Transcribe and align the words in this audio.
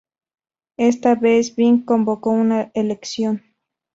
Esta 0.77 1.13
vez, 1.13 1.55
Byng 1.55 1.85
convocó 1.85 2.31
una 2.31 2.71
elección. 2.73 3.43